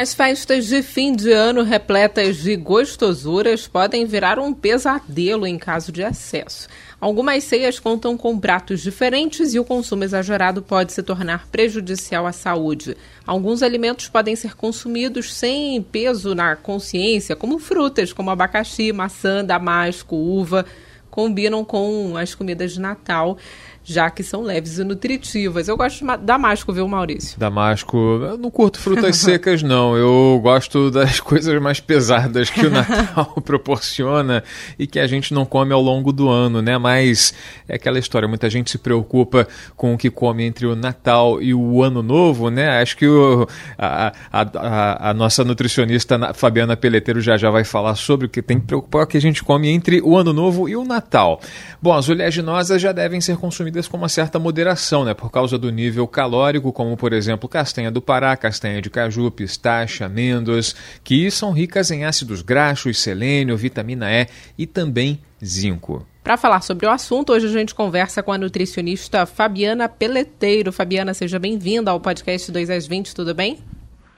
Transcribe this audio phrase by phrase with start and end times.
[0.00, 5.90] As festas de fim de ano repletas de gostosuras podem virar um pesadelo em caso
[5.90, 6.68] de excesso.
[7.00, 12.32] Algumas ceias contam com pratos diferentes e o consumo exagerado pode se tornar prejudicial à
[12.32, 12.96] saúde.
[13.26, 20.14] Alguns alimentos podem ser consumidos sem peso na consciência, como frutas como abacaxi, maçã, damasco,
[20.14, 20.64] uva,
[21.10, 23.36] combinam com as comidas de Natal
[23.88, 25.66] já que são leves e nutritivas.
[25.66, 27.40] Eu gosto de damasco, viu, Maurício?
[27.40, 29.96] Damasco, eu não curto frutas secas, não.
[29.96, 34.44] Eu gosto das coisas mais pesadas que o Natal proporciona
[34.78, 36.76] e que a gente não come ao longo do ano, né?
[36.76, 37.32] Mas
[37.66, 41.54] é aquela história, muita gente se preocupa com o que come entre o Natal e
[41.54, 42.82] o Ano Novo, né?
[42.82, 48.26] Acho que o, a, a, a, nossa nutricionista Fabiana Peleteiro já já vai falar sobre
[48.26, 50.84] o que tem que preocupar que a gente come entre o Ano Novo e o
[50.84, 51.40] Natal.
[51.80, 55.70] Bom, as oleaginosas já devem ser consumidas com uma certa moderação, né, por causa do
[55.70, 61.52] nível calórico, como por exemplo castanha do Pará, castanha de caju, pistache, amêndoas, que são
[61.52, 64.26] ricas em ácidos graxos, selênio, vitamina E
[64.56, 66.06] e também zinco.
[66.24, 70.72] Para falar sobre o assunto, hoje a gente conversa com a nutricionista Fabiana Peleteiro.
[70.72, 73.58] Fabiana, seja bem-vinda ao podcast 2 às 20, tudo bem?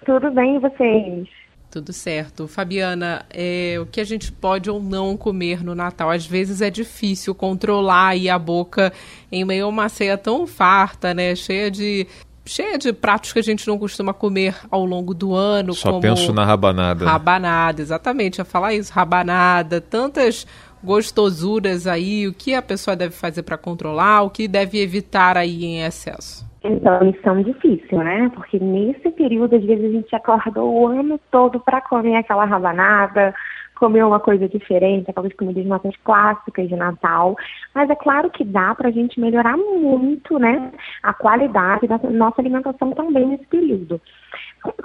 [0.04, 1.39] Tudo bem, e vocês?
[1.70, 2.48] Tudo certo.
[2.48, 6.10] Fabiana, é, o que a gente pode ou não comer no Natal?
[6.10, 8.92] Às vezes é difícil controlar aí a boca
[9.30, 11.36] em meio a uma ceia tão farta, né?
[11.36, 12.08] Cheia de
[12.44, 15.72] cheia de pratos que a gente não costuma comer ao longo do ano.
[15.72, 17.04] Só como penso na rabanada.
[17.04, 18.38] Rabanada, exatamente.
[18.38, 19.80] ia falar isso, rabanada.
[19.80, 20.44] Tantas
[20.82, 22.26] gostosuras aí.
[22.26, 24.22] O que a pessoa deve fazer para controlar?
[24.22, 26.49] O que deve evitar aí em excesso?
[26.62, 28.30] Então, missão difícil, né?
[28.34, 33.34] Porque nesse período, às vezes, a gente acorda o ano todo para comer aquela rabanada,
[33.80, 37.34] comer uma coisa diferente, aquelas comidas nossas clássicas de Natal.
[37.74, 40.70] Mas é claro que dá para a gente melhorar muito, né?
[41.02, 43.98] A qualidade da nossa alimentação também nesse período.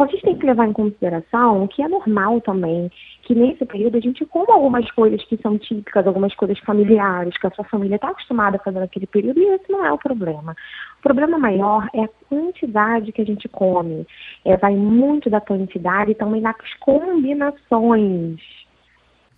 [0.10, 2.90] Gente tem que levar em consideração que é normal também
[3.24, 7.48] que nesse período a gente coma algumas coisas que são típicas, algumas coisas familiares, que
[7.48, 10.56] a sua família está acostumada a fazer naquele período, e esse não é o problema.
[11.00, 14.06] O problema maior é a quantidade que a gente come.
[14.46, 18.40] É, vai muito da quantidade e também das combinações.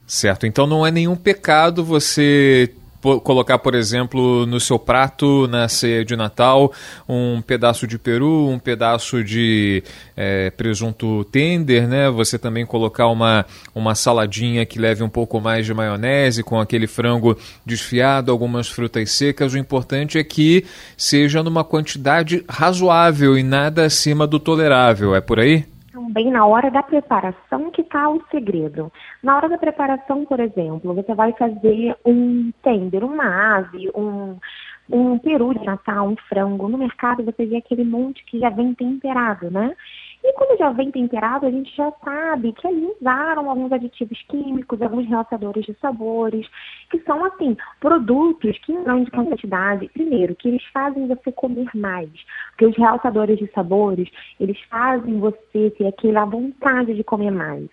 [0.06, 6.04] Certo, então não é nenhum pecado você colocar, por exemplo, no seu prato na ceia
[6.04, 6.72] de Natal
[7.08, 9.84] um pedaço de peru, um pedaço de
[10.16, 12.10] é, presunto tender, né?
[12.10, 16.88] Você também colocar uma, uma saladinha que leve um pouco mais de maionese com aquele
[16.88, 19.54] frango desfiado, algumas frutas secas.
[19.54, 20.66] O importante é que
[20.96, 25.16] seja numa quantidade razoável e nada acima do tolerável.
[25.16, 25.66] É por aí?
[25.98, 28.92] Também na hora da preparação que está o segredo.
[29.24, 34.38] Na hora da preparação, por exemplo, você vai fazer um tender, uma ave, um,
[34.92, 36.70] um peru de Natal, um frango.
[36.70, 39.76] No mercado você vê aquele monte que já vem temperado, né?
[40.28, 44.82] E quando já vem temperado, a gente já sabe que ali usaram alguns aditivos químicos,
[44.82, 46.46] alguns realçadores de sabores,
[46.92, 52.10] que são, assim, produtos que em grande quantidade, primeiro, que eles fazem você comer mais.
[52.50, 57.70] Porque os realçadores de sabores, eles fazem você ter aquela vontade de comer mais.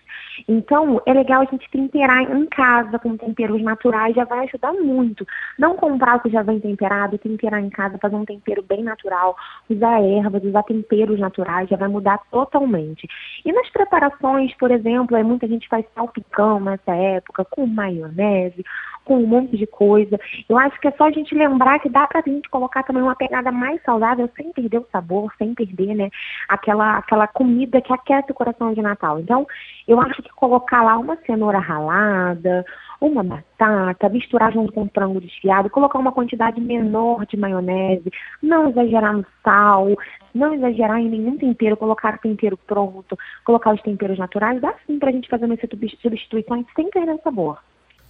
[0.46, 5.26] Então, é legal a gente temperar em casa com temperos naturais, já vai ajudar muito.
[5.58, 9.36] Não comprar o que já vem temperado, temperar em casa, fazer um tempero bem natural,
[9.68, 13.08] usar ervas, usar temperos naturais, já vai mudar totalmente.
[13.44, 18.64] E nas preparações, por exemplo, é muita gente faz salpicão nessa época, com maionese,
[19.04, 20.18] com um monte de coisa.
[20.48, 23.16] Eu acho que é só a gente lembrar que dá pra gente colocar também uma
[23.16, 26.10] pegada mais saudável, sem perder o sabor, sem perder, né,
[26.48, 29.18] aquela, aquela comida que aquece o coração de Natal.
[29.20, 29.46] Então,
[29.86, 32.64] eu acho que colocar lá uma cenoura ralada,
[33.06, 38.10] uma batata, misturar junto com o frango desfiado, colocar uma quantidade menor de maionese,
[38.42, 39.88] não exagerar no sal,
[40.34, 44.98] não exagerar em nenhum tempero, colocar o tempero pronto, colocar os temperos naturais, dá sim
[44.98, 45.60] pra gente fazer umas
[46.00, 47.58] substituições sem perder o sabor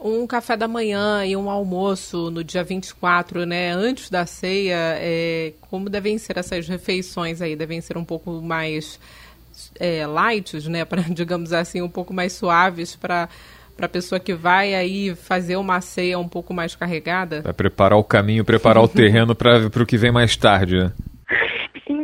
[0.00, 5.54] um café da manhã e um almoço no dia 24, né, antes da ceia, é,
[5.62, 7.56] como devem ser essas refeições aí?
[7.56, 9.00] Devem ser um pouco mais
[9.78, 13.28] é, light, né, para digamos assim, um pouco mais suaves para
[13.76, 17.42] para a pessoa que vai aí fazer uma ceia um pouco mais carregada?
[17.42, 20.78] Para preparar o caminho, preparar o terreno para o que vem mais tarde.
[20.78, 20.92] Né?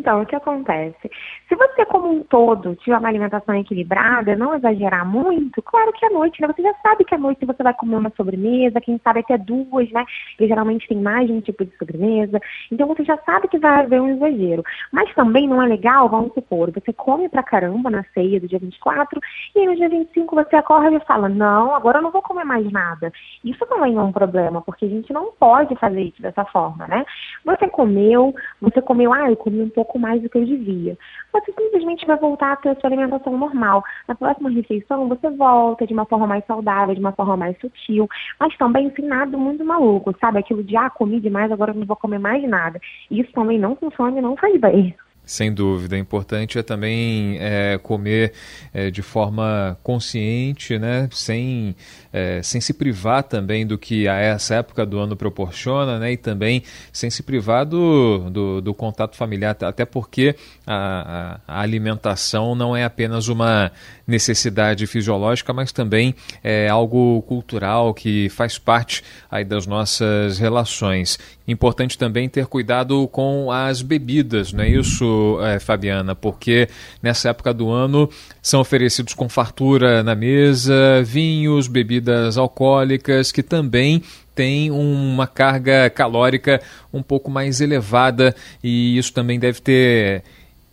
[0.00, 1.10] Então, o que acontece?
[1.46, 6.10] Se você, como um todo, tiver uma alimentação equilibrada, não exagerar muito, claro que à
[6.10, 6.48] noite, né?
[6.48, 9.90] Você já sabe que à noite você vai comer uma sobremesa, quem sabe até duas,
[9.90, 10.02] né?
[10.38, 12.40] E geralmente tem mais de um tipo de sobremesa.
[12.72, 14.64] Então você já sabe que vai haver um exagero.
[14.90, 18.58] Mas também não é legal, vamos supor, você come pra caramba na ceia do dia
[18.58, 19.20] 24,
[19.54, 22.44] e aí no dia 25 você acorda e fala, não, agora eu não vou comer
[22.44, 23.12] mais nada.
[23.44, 27.04] Isso também é um problema, porque a gente não pode fazer isso dessa forma, né?
[27.44, 30.96] Você comeu, você comeu, ah, eu comi um pouco mais do que eu devia.
[31.32, 33.82] Você simplesmente vai voltar a ter a sua alimentação normal.
[34.08, 38.08] Na próxima refeição, você volta de uma forma mais saudável, de uma forma mais sutil,
[38.38, 40.38] mas também sem nada muito maluco, sabe?
[40.38, 42.80] Aquilo de, ah, comi demais, agora eu não vou comer mais nada.
[43.10, 44.94] Isso também não funciona e não faz bem.
[45.30, 45.96] Sem dúvida.
[45.96, 48.32] Importante é também é, comer
[48.74, 51.08] é, de forma consciente, né?
[51.12, 51.76] sem,
[52.12, 56.14] é, sem se privar também do que a essa época do ano proporciona, né?
[56.14, 60.34] e também sem se privar do, do, do contato familiar, até porque
[60.66, 63.70] a, a, alimentação não é apenas uma
[64.08, 66.12] necessidade fisiológica, mas também
[66.42, 71.20] é algo cultural que faz parte aí das nossas relações.
[71.46, 76.14] Importante também ter cuidado com as bebidas, não é isso, é, Fabiana?
[76.14, 76.68] Porque
[77.02, 78.08] nessa época do ano
[78.42, 84.02] são oferecidos com fartura na mesa vinhos, bebidas alcoólicas que também
[84.34, 86.60] tem uma carga calórica
[86.92, 90.22] um pouco mais elevada e isso também deve ter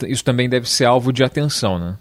[0.08, 1.98] isso também deve ser alvo de atenção, né?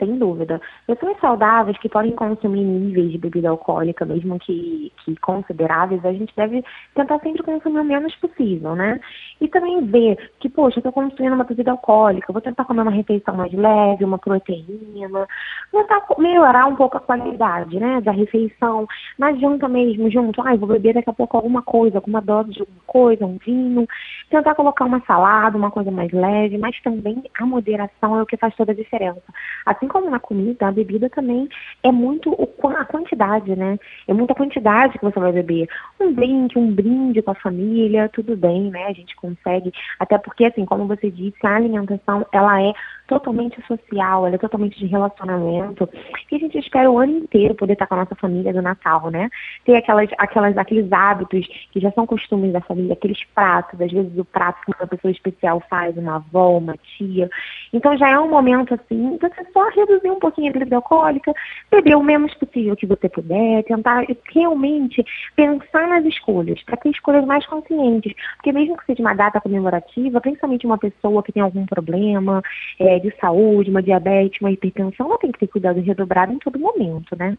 [0.00, 0.60] sem dúvida.
[0.90, 6.34] Pessoas saudáveis que podem consumir níveis de bebida alcoólica, mesmo que, que consideráveis, a gente
[6.34, 6.64] deve
[6.96, 8.98] tentar sempre consumir o menos possível, né?
[9.40, 12.90] E também ver que, poxa, eu estou consumindo uma bebida alcoólica, vou tentar comer uma
[12.90, 15.28] refeição mais leve, uma proteína,
[15.70, 18.88] tentar melhorar um pouco a qualidade, né, da refeição.
[19.16, 22.50] Não adianta mesmo, junto, ai, ah, vou beber daqui a pouco alguma coisa, alguma dose
[22.50, 23.86] de alguma coisa, um vinho,
[24.28, 28.36] tentar colocar uma salada, uma coisa mais leve, mas também a moderação é o que
[28.36, 29.22] faz toda a diferença.
[29.64, 31.48] Assim como na comida, a bebida também
[31.82, 33.78] é muito a quantidade, né?
[34.06, 35.68] É muita quantidade que você vai beber.
[35.98, 38.86] Um drink, um brinde com a família, tudo bem, né?
[38.86, 39.72] A gente consegue.
[39.98, 42.72] Até porque, assim, como você disse, a alimentação, ela é
[43.06, 45.88] totalmente social, ela é totalmente de relacionamento.
[46.30, 49.10] E a gente espera o ano inteiro poder estar com a nossa família do Natal,
[49.10, 49.28] né?
[49.64, 54.16] Ter aquelas, aquelas, aqueles hábitos que já são costumes da família, aqueles pratos, às vezes
[54.16, 57.28] o prato que uma pessoa especial faz, uma avó, uma tia.
[57.72, 61.34] Então já é um momento assim, você só reduzir um pouquinho a bebida alcoólica,
[61.70, 67.26] beber o menos possível que você puder, tentar realmente pensar nas escolhas, para ter escolhas
[67.26, 68.14] mais conscientes.
[68.36, 72.42] Porque mesmo que seja uma data comemorativa, principalmente uma pessoa que tem algum problema,
[72.78, 76.58] é, de saúde, uma diabetes, uma hipertensão, ela tem que ter cuidado redobrado em todo
[76.58, 77.36] momento, né?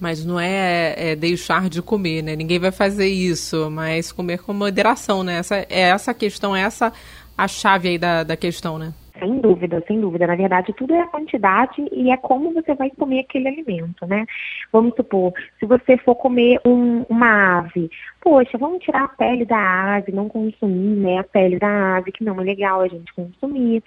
[0.00, 2.34] Mas não é, é, deixar de comer, né?
[2.34, 5.38] Ninguém vai fazer isso, mas comer com moderação, né?
[5.38, 6.92] Essa, é essa questão, é essa
[7.38, 8.92] a chave aí da, da questão, né?
[9.18, 10.26] Sem dúvida, sem dúvida.
[10.26, 14.26] Na verdade, tudo é a quantidade e é como você vai comer aquele alimento, né?
[14.72, 17.88] Vamos supor, se você for comer um, uma ave,
[18.24, 22.24] poxa, vamos tirar a pele da ave, não consumir, né, a pele da ave, que
[22.24, 23.84] não é legal a gente consumir.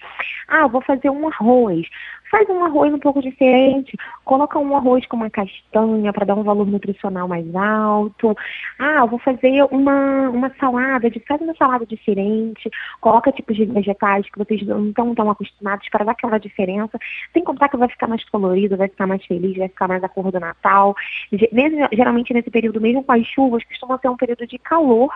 [0.48, 1.88] Ah, vou fazer um arroz
[2.30, 6.44] faz um arroz um pouco diferente, coloca um arroz com uma castanha para dar um
[6.44, 8.36] valor nutricional mais alto.
[8.78, 12.69] Ah, vou fazer uma, uma salada, faz uma salada diferente,
[13.00, 17.00] coloca tipos de vegetais que vocês não estão tão acostumados para dar aquela diferença,
[17.34, 20.10] sem contar que vai ficar mais colorido, vai ficar mais feliz, vai ficar mais a
[20.10, 20.95] cor do Natal.
[21.92, 25.09] Geralmente nesse período, mesmo com as chuvas, costuma ser um período de calor,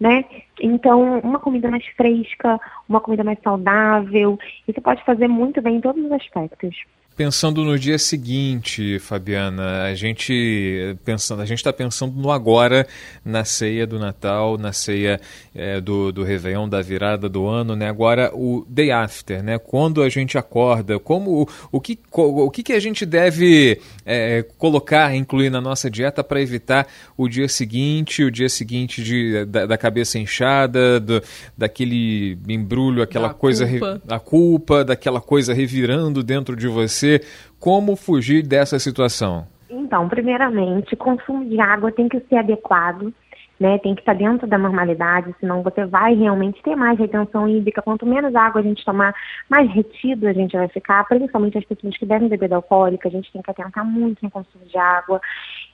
[0.00, 0.24] né?
[0.60, 5.80] Então, uma comida mais fresca, uma comida mais saudável, isso pode fazer muito bem em
[5.80, 6.74] todos os aspectos.
[7.16, 12.88] Pensando no dia seguinte, Fabiana, a gente pensando, a gente está pensando no agora,
[13.24, 15.20] na ceia do Natal, na ceia
[15.54, 17.88] é, do, do Réveillon, da virada do ano, né?
[17.88, 19.58] Agora o day after, né?
[19.58, 25.14] Quando a gente acorda, como o que, o que, que a gente deve é, colocar,
[25.14, 29.78] incluir na nossa dieta para evitar o dia seguinte, o dia seguinte de, da, da
[29.78, 31.22] cabeça inchada, do,
[31.56, 34.02] daquele embrulho, aquela da coisa, culpa.
[34.08, 37.20] a culpa, daquela coisa revirando dentro de você você
[37.58, 39.46] como fugir dessa situação?
[39.68, 43.12] Então, primeiramente, o consumo de água tem que ser adequado,
[43.58, 43.78] né?
[43.78, 47.82] Tem que estar dentro da normalidade, senão você vai realmente ter mais retenção hídrica.
[47.82, 49.14] Quanto menos água a gente tomar,
[49.48, 53.32] mais retido a gente vai ficar, principalmente as pessoas que devem beber alcoólica, a gente
[53.32, 55.20] tem que atentar muito no consumo de água.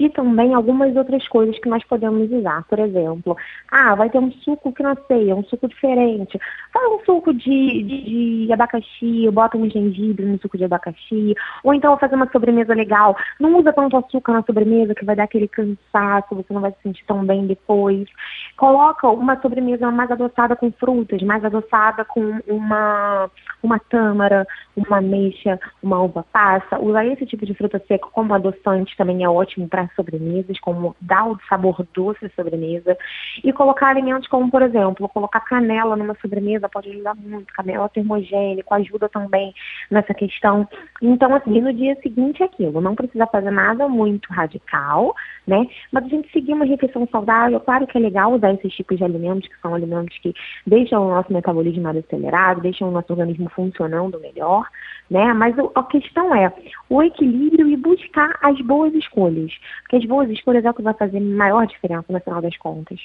[0.01, 2.65] E também algumas outras coisas que nós podemos usar.
[2.65, 3.37] Por exemplo,
[3.71, 6.41] ah, vai ter um suco que não sei, um suco diferente.
[6.73, 11.75] Faz um suco de, de, de abacaxi, bota um gengibre no suco de abacaxi, ou
[11.75, 13.15] então fazer uma sobremesa legal.
[13.39, 16.83] Não usa tanto açúcar na sobremesa que vai dar aquele cansaço, você não vai se
[16.83, 18.09] sentir tão bem depois.
[18.57, 23.31] Coloca uma sobremesa mais adoçada com frutas, mais adoçada com uma,
[23.63, 26.81] uma tâmara, uma ameixa, uma uva passa.
[26.81, 31.25] Usar esse tipo de fruta seca como adoçante também é ótimo para sobremesas, como dá
[31.25, 32.97] o sabor doce à sobremesa.
[33.43, 37.53] E colocar alimentos como, por exemplo, colocar canela numa sobremesa pode ajudar muito.
[37.53, 39.55] Canela termogênico ajuda também
[39.91, 40.69] nessa questão.
[41.03, 42.81] Então, assim, no dia seguinte é aquilo.
[42.81, 45.15] Não precisa fazer nada muito radical,
[45.47, 45.67] né?
[45.93, 49.05] Mas a gente seguir uma refeição saudável, claro que é legal usar esses tipos de
[49.05, 50.35] alimentos, que são alimentos que
[50.67, 54.67] deixam o nosso metabolismo mais acelerado, deixam o nosso organismo funcionando melhor,
[55.11, 55.33] né?
[55.35, 56.53] Mas a questão é
[56.89, 59.53] o equilíbrio e buscar as boas escolhas.
[59.83, 63.01] Porque as boas escolhas é o que vai fazer maior diferença no final das contas.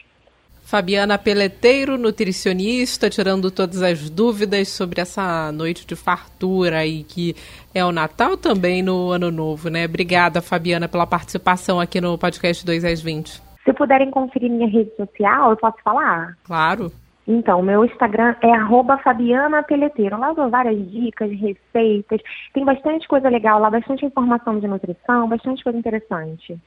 [0.65, 7.36] Fabiana Peleteiro, nutricionista, tirando todas as dúvidas sobre essa noite de fartura e que
[7.72, 9.86] é o Natal também no Ano Novo, né?
[9.86, 13.41] Obrigada, Fabiana, pela participação aqui no podcast 2 às 20.
[13.63, 16.36] Se puderem conferir minha rede social, eu posso falar?
[16.44, 16.91] Claro.
[17.27, 20.17] Então, meu Instagram é arroba Fabiana Peleteiro.
[20.17, 22.22] Lá eu dou várias dicas, receitas.
[22.53, 26.58] Tem bastante coisa legal lá, bastante informação de nutrição, bastante coisa interessante.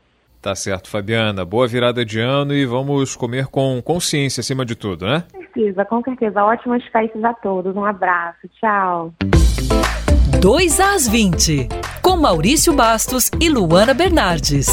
[0.43, 1.45] Tá certo, Fabiana.
[1.45, 5.25] Boa virada de ano e vamos comer com consciência acima de tudo, né?
[5.33, 6.45] Com certeza, com certeza.
[6.45, 7.75] Ótimas festas a todos.
[7.77, 8.49] Um abraço.
[8.61, 9.13] Tchau.
[10.41, 11.69] 2 às 20,
[12.01, 14.69] com Maurício Bastos e Luana Bernardes.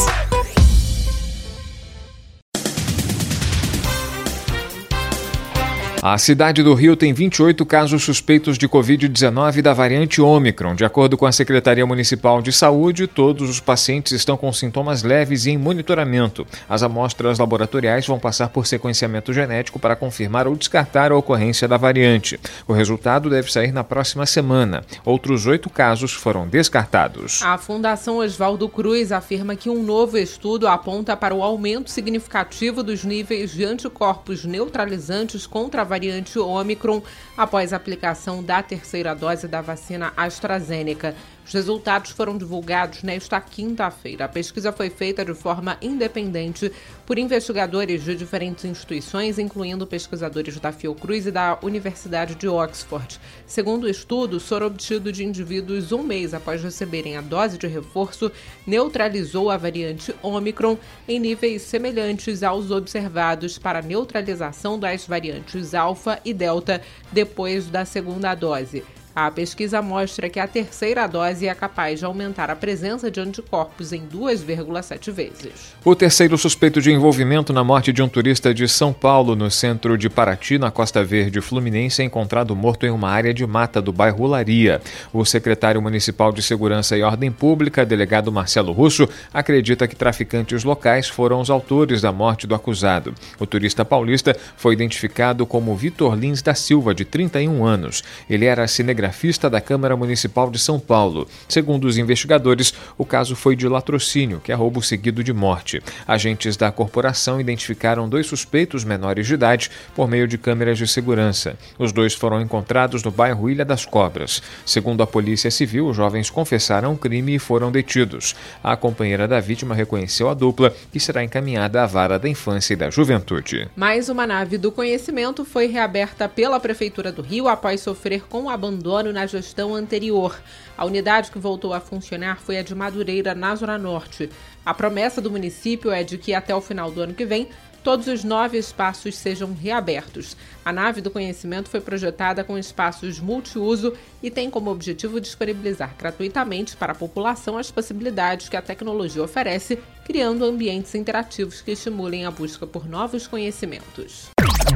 [6.08, 10.76] A cidade do Rio tem 28 casos suspeitos de Covid-19 da variante Ômicron.
[10.76, 15.48] De acordo com a Secretaria Municipal de Saúde, todos os pacientes estão com sintomas leves
[15.48, 16.46] e em monitoramento.
[16.70, 21.76] As amostras laboratoriais vão passar por sequenciamento genético para confirmar ou descartar a ocorrência da
[21.76, 22.40] variante.
[22.68, 24.84] O resultado deve sair na próxima semana.
[25.04, 27.42] Outros oito casos foram descartados.
[27.42, 33.04] A Fundação Oswaldo Cruz afirma que um novo estudo aponta para o aumento significativo dos
[33.04, 37.02] níveis de anticorpos neutralizantes contra a variante Omicron
[37.38, 41.16] após a aplicação da terceira dose da vacina AstraZeneca.
[41.46, 44.26] Os resultados foram divulgados nesta quinta-feira.
[44.26, 46.72] A pesquisa foi feita de forma independente
[47.06, 53.20] por investigadores de diferentes instituições, incluindo pesquisadores da Fiocruz e da Universidade de Oxford.
[53.46, 57.68] Segundo o estudo, o soro obtido de indivíduos um mês após receberem a dose de
[57.68, 58.32] reforço
[58.66, 66.20] neutralizou a variante Omicron em níveis semelhantes aos observados para a neutralização das variantes Alfa
[66.26, 68.84] e Delta depois da segunda dose.
[69.16, 73.94] A pesquisa mostra que a terceira dose é capaz de aumentar a presença de anticorpos
[73.94, 75.74] em 2,7 vezes.
[75.86, 79.98] O terceiro suspeito de envolvimento na morte de um turista de São Paulo, no centro
[79.98, 83.94] de Paraty, na Costa Verde Fluminense, é encontrado morto em uma área de mata do
[83.94, 84.82] bairro Laria.
[85.14, 91.08] O secretário municipal de Segurança e Ordem Pública, delegado Marcelo Russo, acredita que traficantes locais
[91.08, 93.16] foram os autores da morte do acusado.
[93.40, 98.04] O turista paulista foi identificado como Vitor Lins da Silva, de 31 anos.
[98.30, 101.28] Ele era cinegrafista cinegrafista da Câmara Municipal de São Paulo.
[101.48, 105.82] Segundo os investigadores, o caso foi de latrocínio, que é roubo seguido de morte.
[106.08, 111.58] Agentes da corporação identificaram dois suspeitos menores de idade por meio de câmeras de segurança.
[111.78, 114.42] Os dois foram encontrados no bairro Ilha das Cobras.
[114.66, 118.36] Segundo a Polícia Civil, os jovens confessaram o crime e foram detidos.
[118.64, 122.78] A companheira da vítima reconheceu a dupla, que será encaminhada à vara da infância e
[122.78, 123.68] da juventude.
[123.76, 128.50] Mais uma nave do conhecimento foi reaberta pela Prefeitura do Rio após sofrer com o
[128.50, 130.40] abandono abandono na gestão anterior.
[130.78, 134.30] A unidade que voltou a funcionar foi a de Madureira, na Zona Norte.
[134.66, 137.50] A promessa do município é de que até o final do ano que vem
[137.84, 140.36] todos os nove espaços sejam reabertos.
[140.64, 146.76] A nave do conhecimento foi projetada com espaços multiuso e tem como objetivo disponibilizar gratuitamente
[146.76, 152.32] para a população as possibilidades que a tecnologia oferece, criando ambientes interativos que estimulem a
[152.32, 154.30] busca por novos conhecimentos.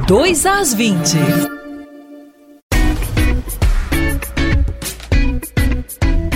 [0.08, 1.69] 2 às 20.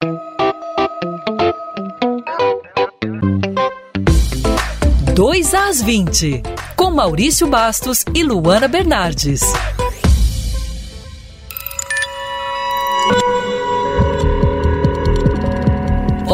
[5.15, 6.44] Dois às 20,
[6.75, 9.41] com Maurício Bastos e Luana Bernardes.